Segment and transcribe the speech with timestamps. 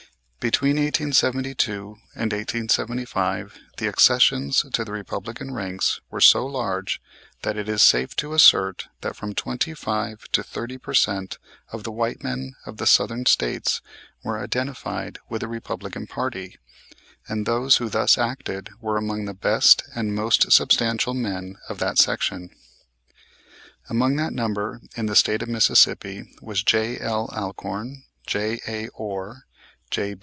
[0.41, 6.99] Between 1872 and 1875 the accessions to the Republican ranks were so large
[7.43, 11.37] that it is safe to assert that from twenty five to thirty per cent
[11.71, 13.81] of the white men of the Southern States
[14.23, 16.57] were identified with the Republican party;
[17.27, 21.99] and those who thus acted were among the best and most substantial men of that
[21.99, 22.49] section.
[23.91, 27.29] Among that number in the State of Mississippi was J.L.
[27.31, 28.87] Alcorn, J.A.
[28.95, 29.43] Orr,
[29.91, 30.15] J.